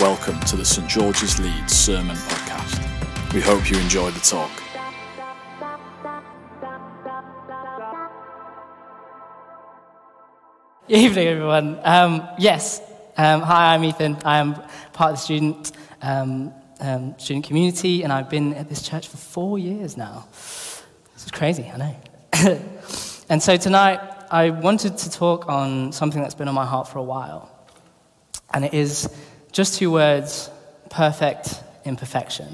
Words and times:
Welcome 0.00 0.38
to 0.40 0.54
the 0.54 0.64
St 0.64 0.88
George's 0.88 1.40
Leeds 1.40 1.72
Sermon 1.72 2.14
Podcast. 2.14 3.34
We 3.34 3.40
hope 3.40 3.68
you 3.68 3.76
enjoy 3.78 4.12
the 4.12 4.20
talk. 4.20 4.48
Evening, 10.88 11.26
everyone. 11.26 11.80
Um, 11.82 12.28
yes, 12.38 12.80
um, 13.16 13.40
hi, 13.40 13.74
I'm 13.74 13.82
Ethan. 13.82 14.18
I 14.24 14.38
am 14.38 14.54
part 14.92 15.10
of 15.10 15.16
the 15.16 15.18
student 15.20 15.72
um, 16.00 16.52
um, 16.78 17.18
student 17.18 17.46
community, 17.46 18.04
and 18.04 18.12
I've 18.12 18.30
been 18.30 18.54
at 18.54 18.68
this 18.68 18.82
church 18.82 19.08
for 19.08 19.16
four 19.16 19.58
years 19.58 19.96
now. 19.96 20.28
This 20.30 21.24
is 21.24 21.32
crazy, 21.32 21.68
I 21.74 21.76
know. 21.76 21.96
and 23.28 23.42
so 23.42 23.56
tonight, 23.56 23.98
I 24.30 24.50
wanted 24.50 24.96
to 24.96 25.10
talk 25.10 25.48
on 25.48 25.90
something 25.90 26.22
that's 26.22 26.36
been 26.36 26.46
on 26.46 26.54
my 26.54 26.66
heart 26.66 26.86
for 26.86 27.00
a 27.00 27.04
while, 27.04 27.50
and 28.54 28.64
it 28.64 28.74
is 28.74 29.12
just 29.58 29.74
two 29.74 29.90
words: 29.90 30.48
perfect 30.88 31.60
imperfection. 31.84 32.46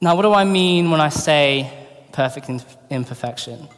Now, 0.00 0.16
what 0.16 0.22
do 0.22 0.32
I 0.32 0.44
mean 0.44 0.90
when 0.90 1.02
I 1.02 1.10
say 1.10 1.70
perfect 2.12 2.48
imperfection? 2.88 3.68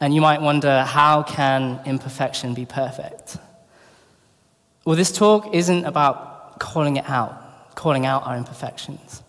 And 0.00 0.12
you 0.12 0.20
might 0.20 0.42
wonder, 0.42 0.82
how 0.82 1.22
can 1.22 1.80
imperfection 1.86 2.54
be 2.54 2.66
perfect? 2.66 3.36
Well, 4.84 4.96
this 4.96 5.12
talk 5.12 5.54
isn't 5.54 5.84
about 5.84 6.58
calling 6.58 6.96
it 6.96 7.08
out, 7.08 7.76
calling 7.76 8.04
out 8.04 8.26
our 8.26 8.36
imperfections, 8.36 9.22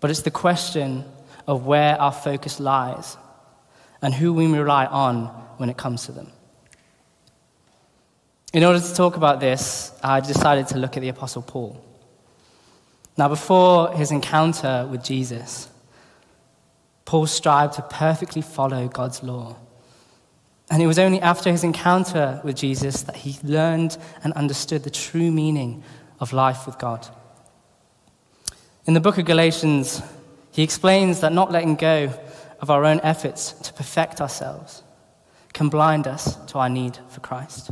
but 0.00 0.10
it's 0.10 0.22
the 0.22 0.30
question 0.30 1.04
of 1.46 1.66
where 1.66 2.00
our 2.00 2.10
focus 2.10 2.58
lies 2.58 3.18
and 4.00 4.14
who 4.14 4.32
we 4.32 4.46
rely 4.46 4.86
on 4.86 5.26
when 5.58 5.68
it 5.68 5.76
comes 5.76 6.06
to 6.06 6.12
them. 6.12 6.32
In 8.52 8.64
order 8.64 8.80
to 8.80 8.94
talk 8.94 9.16
about 9.16 9.40
this, 9.40 9.92
I 10.02 10.20
decided 10.20 10.68
to 10.68 10.78
look 10.78 10.96
at 10.96 11.00
the 11.00 11.08
Apostle 11.08 11.40
Paul. 11.40 11.82
Now, 13.16 13.28
before 13.28 13.92
his 13.92 14.10
encounter 14.10 14.86
with 14.90 15.02
Jesus, 15.02 15.70
Paul 17.06 17.26
strived 17.26 17.74
to 17.74 17.82
perfectly 17.82 18.42
follow 18.42 18.88
God's 18.88 19.22
law. 19.22 19.56
And 20.70 20.82
it 20.82 20.86
was 20.86 20.98
only 20.98 21.20
after 21.20 21.50
his 21.50 21.64
encounter 21.64 22.40
with 22.44 22.56
Jesus 22.56 23.02
that 23.02 23.16
he 23.16 23.38
learned 23.42 23.96
and 24.22 24.34
understood 24.34 24.84
the 24.84 24.90
true 24.90 25.30
meaning 25.30 25.82
of 26.20 26.34
life 26.34 26.66
with 26.66 26.78
God. 26.78 27.06
In 28.84 28.94
the 28.94 29.00
book 29.00 29.16
of 29.16 29.24
Galatians, 29.24 30.02
he 30.50 30.62
explains 30.62 31.20
that 31.20 31.32
not 31.32 31.52
letting 31.52 31.76
go 31.76 32.12
of 32.60 32.70
our 32.70 32.84
own 32.84 33.00
efforts 33.02 33.52
to 33.52 33.72
perfect 33.72 34.20
ourselves 34.20 34.82
can 35.54 35.68
blind 35.68 36.06
us 36.06 36.36
to 36.46 36.58
our 36.58 36.68
need 36.68 36.98
for 37.08 37.20
Christ. 37.20 37.70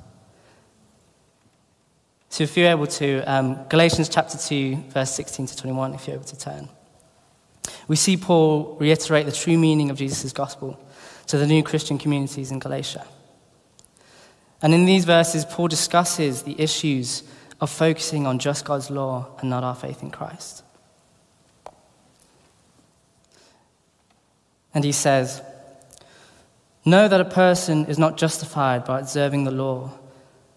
So, 2.30 2.44
if 2.44 2.56
you're 2.56 2.70
able 2.70 2.86
to, 2.86 3.22
um, 3.30 3.58
Galatians 3.68 4.08
chapter 4.08 4.38
2, 4.38 4.76
verse 4.88 5.10
16 5.12 5.46
to 5.46 5.56
21, 5.56 5.94
if 5.94 6.06
you're 6.06 6.16
able 6.16 6.24
to 6.24 6.38
turn 6.38 6.68
we 7.90 7.96
see 7.96 8.16
Paul 8.16 8.76
reiterate 8.78 9.26
the 9.26 9.32
true 9.32 9.58
meaning 9.58 9.90
of 9.90 9.98
Jesus' 9.98 10.32
gospel 10.32 10.78
to 11.26 11.36
the 11.36 11.46
new 11.46 11.60
Christian 11.64 11.98
communities 11.98 12.52
in 12.52 12.60
Galatia. 12.60 13.04
And 14.62 14.72
in 14.72 14.84
these 14.84 15.04
verses, 15.04 15.44
Paul 15.44 15.66
discusses 15.66 16.44
the 16.44 16.54
issues 16.60 17.24
of 17.60 17.68
focusing 17.68 18.28
on 18.28 18.38
just 18.38 18.64
God's 18.64 18.92
law 18.92 19.26
and 19.40 19.50
not 19.50 19.64
our 19.64 19.74
faith 19.74 20.04
in 20.04 20.12
Christ. 20.12 20.62
And 24.72 24.84
he 24.84 24.92
says, 24.92 25.42
Know 26.84 27.08
that 27.08 27.20
a 27.20 27.24
person 27.24 27.86
is 27.86 27.98
not 27.98 28.16
justified 28.16 28.84
by 28.84 29.00
observing 29.00 29.42
the 29.42 29.50
law, 29.50 29.90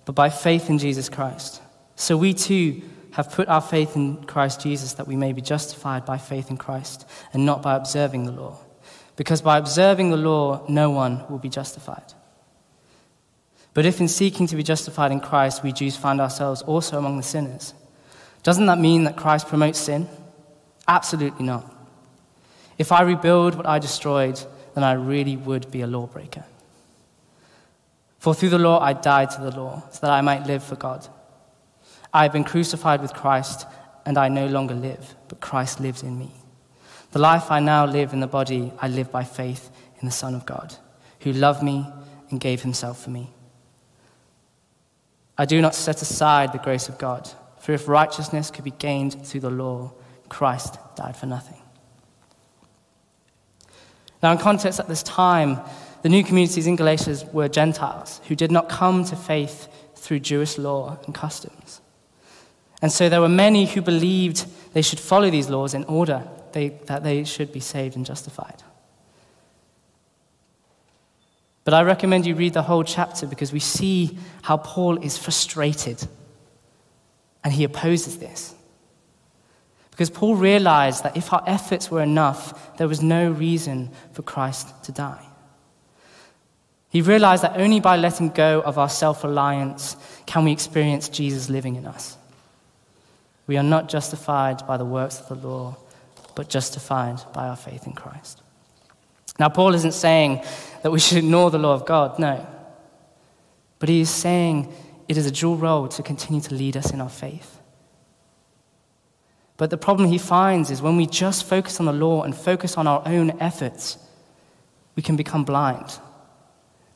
but 0.05 0.13
by 0.13 0.29
faith 0.29 0.69
in 0.69 0.77
Jesus 0.77 1.09
Christ. 1.09 1.62
So 1.95 2.17
we 2.17 2.33
too 2.33 2.81
have 3.11 3.31
put 3.31 3.47
our 3.47 3.61
faith 3.61 3.95
in 3.95 4.23
Christ 4.23 4.61
Jesus 4.61 4.93
that 4.93 5.07
we 5.07 5.15
may 5.15 5.33
be 5.33 5.41
justified 5.41 6.05
by 6.05 6.17
faith 6.17 6.49
in 6.49 6.57
Christ 6.57 7.05
and 7.31 7.45
not 7.45 7.61
by 7.61 7.75
observing 7.75 8.25
the 8.25 8.31
law. 8.31 8.57
Because 9.15 9.41
by 9.41 9.57
observing 9.59 10.09
the 10.09 10.17
law, 10.17 10.65
no 10.67 10.89
one 10.89 11.23
will 11.29 11.37
be 11.37 11.49
justified. 11.49 12.13
But 13.75 13.85
if 13.85 13.99
in 13.99 14.07
seeking 14.07 14.47
to 14.47 14.55
be 14.55 14.63
justified 14.63 15.11
in 15.11 15.19
Christ, 15.19 15.63
we 15.63 15.71
Jews 15.71 15.95
find 15.95 16.19
ourselves 16.19 16.61
also 16.63 16.97
among 16.97 17.17
the 17.17 17.23
sinners, 17.23 17.73
doesn't 18.41 18.65
that 18.65 18.79
mean 18.79 19.05
that 19.05 19.15
Christ 19.15 19.47
promotes 19.47 19.79
sin? 19.79 20.07
Absolutely 20.87 21.45
not. 21.45 21.71
If 22.77 22.91
I 22.91 23.03
rebuild 23.03 23.55
what 23.55 23.65
I 23.65 23.79
destroyed, 23.79 24.39
then 24.73 24.83
I 24.83 24.93
really 24.93 25.37
would 25.37 25.71
be 25.71 25.81
a 25.81 25.87
lawbreaker. 25.87 26.43
For 28.19 28.33
through 28.33 28.49
the 28.49 28.59
law 28.59 28.79
I 28.79 28.93
died 28.93 29.29
to 29.31 29.41
the 29.41 29.51
law, 29.51 29.83
so 29.91 29.99
that 30.01 30.11
I 30.11 30.21
might 30.21 30.45
live 30.45 30.63
for 30.63 30.75
God. 30.75 31.07
I 32.13 32.23
have 32.23 32.31
been 32.31 32.43
crucified 32.43 33.01
with 33.01 33.13
Christ, 33.13 33.65
and 34.05 34.17
I 34.17 34.27
no 34.27 34.45
longer 34.45 34.75
live, 34.75 35.15
but 35.27 35.39
Christ 35.39 35.79
lives 35.79 36.03
in 36.03 36.17
me. 36.17 36.31
The 37.11 37.19
life 37.19 37.51
I 37.51 37.59
now 37.59 37.85
live 37.85 38.13
in 38.13 38.19
the 38.19 38.27
body, 38.27 38.71
I 38.79 38.87
live 38.87 39.11
by 39.11 39.23
faith 39.23 39.71
in 39.99 40.05
the 40.05 40.11
Son 40.11 40.35
of 40.35 40.45
God, 40.45 40.75
who 41.21 41.33
loved 41.33 41.63
me 41.63 41.87
and 42.29 42.39
gave 42.39 42.61
himself 42.61 43.03
for 43.03 43.09
me. 43.09 43.31
I 45.37 45.45
do 45.45 45.61
not 45.61 45.73
set 45.73 46.01
aside 46.01 46.51
the 46.51 46.59
grace 46.59 46.89
of 46.89 46.97
God, 46.97 47.29
for 47.59 47.71
if 47.71 47.87
righteousness 47.87 48.51
could 48.51 48.63
be 48.63 48.71
gained 48.71 49.25
through 49.25 49.41
the 49.41 49.49
law, 49.49 49.93
Christ 50.29 50.77
died 50.95 51.15
for 51.15 51.25
nothing. 51.25 51.61
Now, 54.21 54.31
in 54.31 54.37
context 54.37 54.79
at 54.79 54.87
this 54.87 55.03
time, 55.03 55.59
the 56.01 56.09
new 56.09 56.23
communities 56.23 56.67
in 56.67 56.75
Galatia 56.75 57.17
were 57.31 57.47
Gentiles 57.47 58.21
who 58.27 58.35
did 58.35 58.51
not 58.51 58.69
come 58.69 59.03
to 59.05 59.15
faith 59.15 59.67
through 59.95 60.19
Jewish 60.19 60.57
law 60.57 60.97
and 61.05 61.15
customs. 61.15 61.81
And 62.83 62.91
so 62.91 63.07
there 63.07 63.21
were 63.21 63.29
many 63.29 63.65
who 63.65 63.81
believed 63.81 64.45
they 64.73 64.81
should 64.81 64.99
follow 64.99 65.29
these 65.29 65.49
laws 65.49 65.73
in 65.73 65.85
order 65.85 66.27
they, 66.51 66.67
that 66.87 67.01
they 67.01 67.23
should 67.23 67.53
be 67.53 67.61
saved 67.61 67.95
and 67.95 68.05
justified. 68.05 68.61
But 71.63 71.73
I 71.73 71.83
recommend 71.83 72.25
you 72.25 72.35
read 72.35 72.51
the 72.51 72.61
whole 72.61 72.83
chapter 72.83 73.25
because 73.25 73.53
we 73.53 73.61
see 73.61 74.17
how 74.41 74.57
Paul 74.57 74.97
is 74.97 75.17
frustrated 75.17 76.05
and 77.41 77.53
he 77.53 77.63
opposes 77.63 78.17
this. 78.17 78.53
Because 79.91 80.09
Paul 80.09 80.35
realized 80.35 81.05
that 81.05 81.15
if 81.15 81.31
our 81.31 81.43
efforts 81.47 81.89
were 81.89 82.03
enough, 82.03 82.75
there 82.75 82.89
was 82.89 83.01
no 83.01 83.31
reason 83.31 83.91
for 84.11 84.23
Christ 84.23 84.83
to 84.83 84.91
die. 84.91 85.25
He 86.89 87.01
realized 87.01 87.43
that 87.43 87.57
only 87.57 87.79
by 87.79 87.95
letting 87.95 88.31
go 88.31 88.59
of 88.59 88.77
our 88.77 88.89
self 88.89 89.23
reliance 89.23 89.95
can 90.25 90.43
we 90.43 90.51
experience 90.51 91.07
Jesus 91.07 91.49
living 91.49 91.77
in 91.77 91.85
us. 91.85 92.17
We 93.47 93.57
are 93.57 93.63
not 93.63 93.89
justified 93.89 94.65
by 94.65 94.77
the 94.77 94.85
works 94.85 95.19
of 95.19 95.27
the 95.27 95.47
law, 95.47 95.77
but 96.35 96.49
justified 96.49 97.21
by 97.33 97.47
our 97.47 97.55
faith 97.55 97.85
in 97.85 97.93
Christ. 97.93 98.41
Now, 99.39 99.49
Paul 99.49 99.73
isn't 99.75 99.93
saying 99.93 100.43
that 100.81 100.91
we 100.91 100.99
should 100.99 101.17
ignore 101.17 101.51
the 101.51 101.59
law 101.59 101.73
of 101.73 101.85
God, 101.85 102.19
no. 102.19 102.47
But 103.79 103.89
he 103.89 104.01
is 104.01 104.09
saying 104.09 104.71
it 105.07 105.17
is 105.17 105.25
a 105.25 105.31
dual 105.31 105.57
role 105.57 105.87
to 105.89 106.03
continue 106.03 106.41
to 106.41 106.53
lead 106.53 106.77
us 106.77 106.91
in 106.91 107.01
our 107.01 107.09
faith. 107.09 107.59
But 109.57 109.69
the 109.69 109.77
problem 109.77 110.09
he 110.09 110.17
finds 110.17 110.71
is 110.71 110.81
when 110.81 110.97
we 110.97 111.05
just 111.05 111.45
focus 111.45 111.79
on 111.79 111.85
the 111.85 111.93
law 111.93 112.23
and 112.23 112.35
focus 112.35 112.77
on 112.77 112.87
our 112.87 113.03
own 113.05 113.31
efforts, 113.39 113.97
we 114.95 115.03
can 115.03 115.15
become 115.15 115.43
blind 115.43 115.99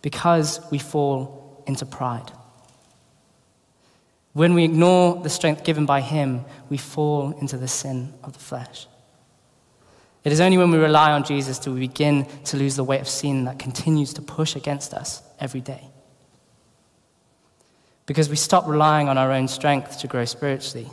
because 0.02 0.60
we 0.72 0.80
fall 0.80 1.64
into 1.68 1.86
pride. 1.86 2.32
When 4.38 4.54
we 4.54 4.66
ignore 4.66 5.16
the 5.24 5.32
strength 5.32 5.64
given 5.64 5.88
by 5.88 6.00
Him, 6.00 6.46
we 6.70 6.78
fall 6.78 7.32
into 7.42 7.58
the 7.58 7.68
sin 7.68 8.14
of 8.24 8.34
the 8.34 8.40
flesh. 8.40 8.86
It 10.24 10.32
is 10.32 10.40
only 10.40 10.60
when 10.60 10.70
we 10.70 10.78
rely 10.78 11.12
on 11.12 11.24
Jesus 11.24 11.58
do 11.58 11.74
we 11.74 11.80
begin 11.80 12.28
to 12.44 12.56
lose 12.56 12.76
the 12.76 12.84
weight 12.84 13.02
of 13.02 13.08
sin 13.08 13.46
that 13.46 13.58
continues 13.58 14.14
to 14.14 14.22
push 14.22 14.56
against 14.56 14.94
us 14.94 15.24
every 15.40 15.60
day. 15.60 15.90
Because 18.06 18.30
we 18.30 18.36
stop 18.36 18.68
relying 18.68 19.10
on 19.10 19.18
our 19.18 19.32
own 19.32 19.48
strength 19.48 20.02
to 20.02 20.08
grow 20.08 20.26
spiritually. 20.26 20.88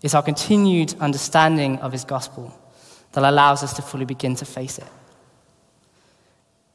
It's 0.00 0.14
our 0.14 0.22
continued 0.22 0.94
understanding 1.00 1.80
of 1.80 1.90
His 1.90 2.04
gospel 2.04 2.56
that 3.10 3.24
allows 3.24 3.64
us 3.64 3.74
to 3.74 3.82
fully 3.82 4.04
begin 4.04 4.36
to 4.36 4.44
face 4.44 4.78
it. 4.78 4.86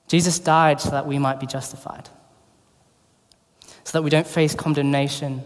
Jesus 0.09 0.37
died 0.37 0.81
so 0.81 0.89
that 0.89 1.07
we 1.07 1.17
might 1.17 1.39
be 1.39 1.47
justified, 1.47 2.09
so 3.85 3.97
that 3.97 4.01
we 4.01 4.09
don't 4.09 4.27
face 4.27 4.53
condemnation 4.53 5.41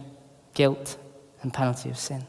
guilt, 0.56 0.98
and 1.44 1.54
penalty 1.54 1.92
of 1.92 1.98
sin. 2.00 2.26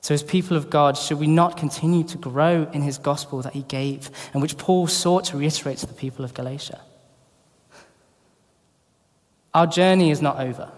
So, 0.00 0.14
as 0.14 0.22
people 0.22 0.56
of 0.56 0.70
God, 0.70 0.96
should 0.96 1.18
we 1.18 1.26
not 1.26 1.56
continue 1.56 2.04
to 2.04 2.18
grow 2.18 2.68
in 2.72 2.82
his 2.82 2.98
gospel 2.98 3.42
that 3.42 3.54
he 3.54 3.62
gave 3.62 4.10
and 4.32 4.40
which 4.40 4.56
Paul 4.56 4.86
sought 4.86 5.24
to 5.24 5.38
reiterate 5.38 5.78
to 5.78 5.86
the 5.86 5.94
people 5.94 6.24
of 6.24 6.34
Galatia? 6.34 6.80
Our 9.52 9.66
journey 9.66 10.10
is 10.10 10.20
not 10.20 10.38
over, 10.38 10.70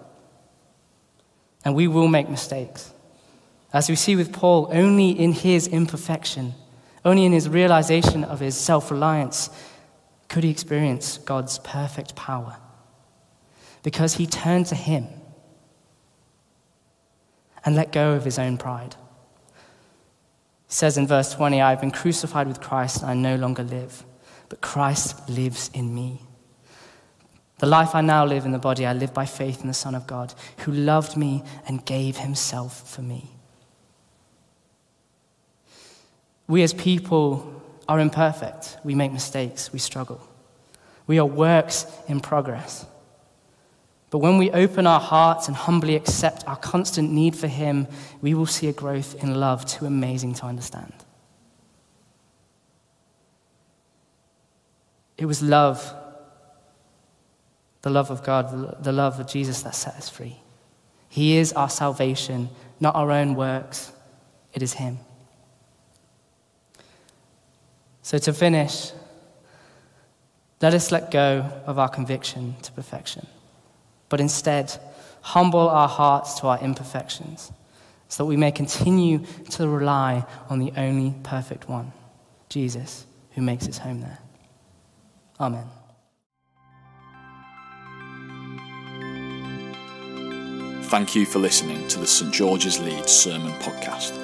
and 1.65 1.75
we 1.75 1.89
will 1.89 2.09
make 2.09 2.31
mistakes. 2.31 2.93
As 3.73 3.89
we 3.89 3.97
see 3.97 4.17
with 4.17 4.33
Paul, 4.33 4.71
only 4.73 5.11
in 5.11 5.33
his 5.33 5.67
imperfection, 5.67 6.55
only 7.05 7.25
in 7.25 7.33
his 7.33 7.49
realization 7.49 8.23
of 8.25 8.41
his 8.41 8.57
self 8.57 8.91
reliance, 8.91 9.51
could 10.29 10.45
he 10.45 10.51
experience 10.51 11.19
God's 11.19 11.59
perfect 11.59 12.15
power. 12.15 12.57
Because 13.83 14.15
he 14.15 14.27
turned 14.27 14.67
to 14.67 14.75
him 14.75 15.07
and 17.67 17.77
let 17.77 17.93
go 17.93 18.13
of 18.13 18.25
his 18.25 18.39
own 18.39 18.57
pride. 18.57 18.95
He 20.69 20.73
says 20.73 20.97
in 20.97 21.07
verse 21.07 21.35
20, 21.35 21.61
I 21.61 21.71
have 21.71 21.81
been 21.81 21.91
crucified 21.91 22.47
with 22.47 22.61
Christ 22.61 23.03
and 23.03 23.11
I 23.11 23.15
no 23.15 23.37
longer 23.37 23.63
live, 23.63 24.05
but 24.49 24.63
Christ 24.63 25.29
lives 25.29 25.71
in 25.75 25.95
me. 25.95 26.23
The 27.59 27.67
life 27.67 27.95
I 27.95 28.01
now 28.01 28.25
live 28.25 28.45
in 28.45 28.53
the 28.53 28.59
body, 28.59 28.87
I 28.87 28.93
live 28.93 29.13
by 29.13 29.27
faith 29.27 29.61
in 29.61 29.67
the 29.67 29.75
Son 29.75 29.95
of 29.95 30.07
God, 30.07 30.35
who 30.59 30.73
loved 30.73 31.17
me 31.17 31.43
and 31.67 31.85
gave 31.85 32.19
himself 32.19 32.89
for 32.89 33.03
me. 33.03 33.31
We 36.49 36.63
as 36.63 36.73
people 36.73 37.63
are 37.89 37.99
imperfect. 37.99 38.79
We 38.85 38.95
make 38.95 39.13
mistakes. 39.13 39.73
We 39.73 39.79
struggle. 39.79 40.21
We 41.07 41.19
are 41.19 41.27
works 41.27 41.87
in 42.09 42.21
progress. 42.21 42.87
But 44.11 44.19
when 44.19 44.39
we 44.39 44.51
open 44.51 44.87
our 44.87 45.01
hearts 45.01 45.49
and 45.49 45.57
humbly 45.57 45.97
accept 45.97 46.47
our 46.47 46.57
constant 46.57 47.11
need 47.11 47.35
for 47.35 47.49
Him, 47.49 47.89
we 48.21 48.35
will 48.35 48.47
see 48.47 48.69
a 48.69 48.73
growth 48.73 49.23
in 49.23 49.35
love 49.35 49.67
too 49.67 49.87
amazing 49.87 50.35
to 50.35 50.47
understand. 50.47 50.93
It 55.19 55.27
was 55.27 55.43
love, 55.43 55.95
the 57.83 57.91
love 57.91 58.11
of 58.11 58.23
God, 58.23 58.83
the 58.85 58.93
love 58.93 59.19
of 59.19 59.27
Jesus 59.27 59.63
that 59.63 59.75
set 59.75 59.95
us 59.95 60.09
free. 60.09 60.37
He 61.09 61.37
is 61.37 61.53
our 61.55 61.71
salvation, 61.71 62.51
not 62.81 62.95
our 62.95 63.11
own 63.11 63.35
works. 63.35 63.93
It 64.53 64.63
is 64.63 64.75
Him. 64.75 64.99
So, 68.03 68.19
to 68.19 68.33
finish, 68.33 68.93
let 70.63 70.75
us 70.75 70.93
let 70.93 71.11
go 71.11 71.51
of 71.67 71.79
our 71.79 71.89
conviction 71.89 72.55
to 72.63 72.73
perfection, 72.73 73.27
but 74.17 74.23
instead 74.23 74.75
humble 75.21 75.69
our 75.69 75.87
hearts 75.87 76.41
to 76.41 76.47
our 76.47 76.59
imperfections 76.61 77.53
so 78.09 78.23
that 78.23 78.27
we 78.27 78.35
may 78.35 78.51
continue 78.51 79.19
to 79.51 79.69
rely 79.69 80.25
on 80.49 80.59
the 80.59 80.73
only 80.79 81.15
perfect 81.23 81.69
one, 81.69 81.93
Jesus, 82.49 83.05
who 83.33 83.43
makes 83.43 83.67
his 83.67 83.77
home 83.77 84.01
there. 84.01 84.19
Amen. 85.39 85.67
Thank 90.85 91.15
you 91.15 91.27
for 91.27 91.39
listening 91.39 91.87
to 91.89 91.99
the 91.99 92.07
St 92.07 92.33
George's 92.33 92.81
Leeds 92.81 93.13
Sermon 93.13 93.53
Podcast. 93.61 94.17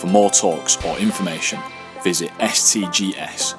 For 0.00 0.08
more 0.08 0.30
talks 0.30 0.76
or 0.84 0.98
information, 0.98 1.60
visit 2.02 2.30
stgs.org.uk. 2.40 3.56